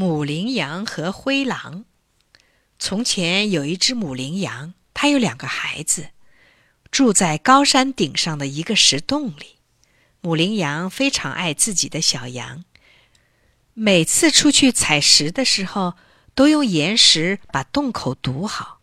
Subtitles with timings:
[0.00, 1.84] 母羚羊和灰狼。
[2.78, 6.08] 从前有一只母羚羊，它有两个孩子，
[6.90, 9.58] 住在高山顶上的一个石洞里。
[10.22, 12.64] 母羚羊非常爱自己的小羊，
[13.74, 15.96] 每次出去采食的时候，
[16.34, 18.80] 都用岩石把洞口堵好。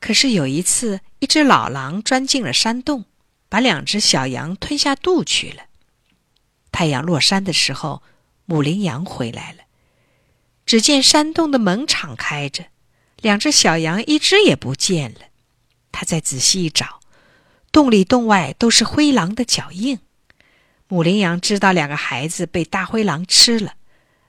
[0.00, 3.04] 可是有一次，一只老狼钻进了山洞，
[3.48, 5.66] 把两只小羊吞下肚去了。
[6.72, 8.02] 太阳落山的时候，
[8.44, 9.65] 母羚羊回来了。
[10.66, 12.66] 只见山洞的门敞开着，
[13.20, 15.20] 两只小羊一只也不见了。
[15.92, 17.00] 他再仔细一找，
[17.70, 20.00] 洞里洞外都是灰狼的脚印。
[20.88, 23.74] 母羚羊知道两个孩子被大灰狼吃了，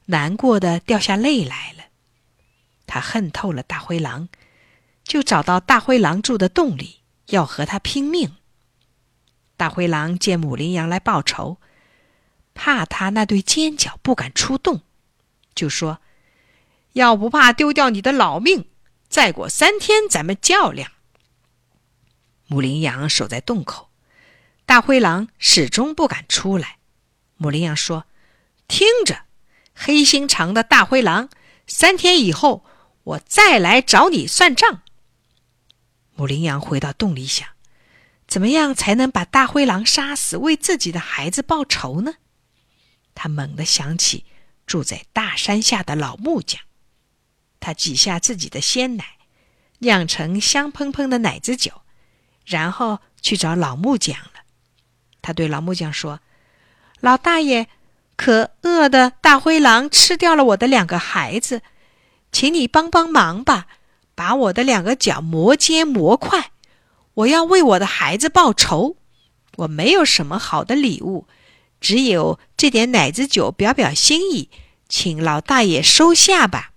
[0.05, 1.85] 难过的掉下泪来了。
[2.85, 4.29] 他恨透了大灰狼，
[5.03, 8.35] 就找到大灰狼住的洞里，要和他拼命。
[9.57, 11.57] 大灰狼见母羚羊来报仇，
[12.53, 14.81] 怕他那对尖角不敢出洞，
[15.55, 15.99] 就说。
[16.93, 18.69] 要不怕丢掉你的老命，
[19.07, 20.91] 再过三天咱们较量。
[22.47, 23.89] 母羚羊守在洞口，
[24.65, 26.77] 大灰狼始终不敢出来。
[27.35, 28.05] 母羚羊说
[28.67, 29.25] ：“听着，
[29.73, 31.29] 黑心肠的大灰狼，
[31.67, 32.65] 三天以后
[33.03, 34.81] 我再来找你算账。”
[36.15, 37.47] 母羚羊回到洞里想：
[38.27, 42.15] 怎么样才能把大灰狼杀死，为自己的孩子报仇呢？
[43.13, 44.25] 他猛地想起
[44.65, 46.61] 住在大山下的老木匠。
[47.59, 49.17] 他挤下自己的鲜奶，
[49.79, 51.71] 酿成香喷喷的奶子酒，
[52.45, 54.41] 然后去找老木匠了。
[55.21, 56.21] 他对老木匠说
[57.01, 57.67] ：“老大爷，
[58.15, 61.61] 可恶的大灰狼吃掉了我的两个孩子，
[62.31, 63.67] 请你帮帮忙吧，
[64.15, 66.51] 把我的两个脚磨尖磨快，
[67.15, 68.95] 我要为我的孩子报仇。
[69.57, 71.27] 我没有什么好的礼物，
[71.81, 74.49] 只有这点奶子酒表表心意，
[74.87, 76.71] 请老大爷收下吧。”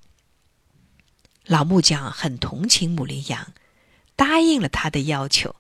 [1.51, 3.49] 老木匠很同情母羚羊，
[4.15, 5.57] 答应了他的要求。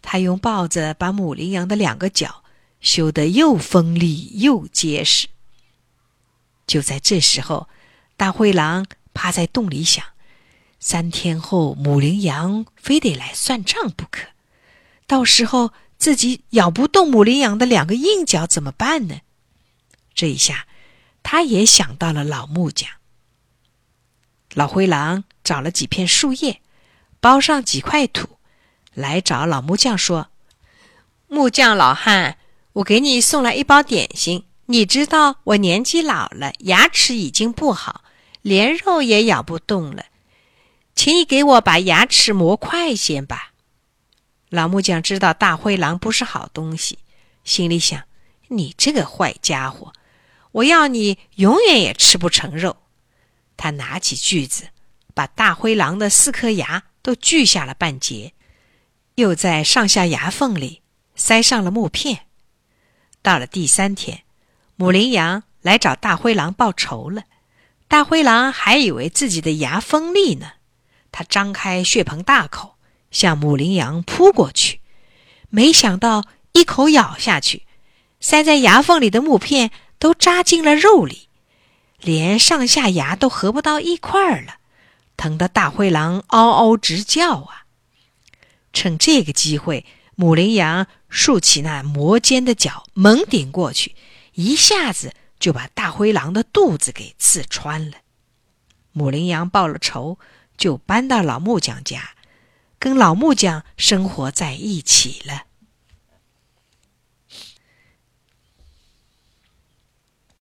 [0.00, 2.42] 他用刨子把母羚羊的两个脚
[2.80, 5.28] 修得又锋利又结实。
[6.66, 7.68] 就在这时候，
[8.16, 10.02] 大灰狼趴在洞里想：
[10.80, 14.28] 三天后母羚羊非得来算账不可，
[15.06, 19.20] 到时候自己咬不动母羚羊的两个硬脚怎么办呢？
[20.14, 20.66] 这一下，
[21.22, 22.88] 他也想到了老木匠。
[24.54, 26.60] 老灰狼找了几片树叶，
[27.18, 28.38] 包上几块土，
[28.94, 30.28] 来找老木匠说
[31.26, 32.38] ：“木匠老汉，
[32.74, 34.44] 我给你送来一包点心。
[34.66, 38.04] 你知道我年纪老了，牙齿已经不好，
[38.42, 40.06] 连肉也咬不动了，
[40.94, 43.54] 请你给我把牙齿磨快些吧。”
[44.50, 47.00] 老木匠知道大灰狼不是好东西，
[47.42, 48.04] 心里想
[48.48, 49.92] ：“你这个坏家伙，
[50.52, 52.76] 我要你永远也吃不成肉。”
[53.56, 54.68] 他拿起锯子，
[55.14, 58.32] 把大灰狼的四颗牙都锯下了半截，
[59.14, 60.82] 又在上下牙缝里
[61.14, 62.26] 塞上了木片。
[63.22, 64.22] 到了第三天，
[64.76, 67.24] 母羚羊来找大灰狼报仇了。
[67.86, 70.52] 大灰狼还以为自己的牙锋利呢，
[71.12, 72.76] 他张开血盆大口
[73.10, 74.80] 向母羚羊扑过去，
[75.48, 77.66] 没想到一口咬下去，
[78.20, 81.28] 塞在牙缝里的木片都扎进了肉里。
[82.04, 84.56] 连上下牙都合不到一块儿了，
[85.16, 87.64] 疼得大灰狼嗷嗷直叫啊！
[88.74, 93.94] 趁这个机会，母羚羊竖起那磨尖的角，猛顶过去，
[94.34, 97.96] 一下子就把大灰狼的肚子给刺穿了。
[98.92, 100.18] 母羚羊报了仇，
[100.58, 102.10] 就搬到老木匠家，
[102.78, 105.44] 跟老木匠生活在一起了。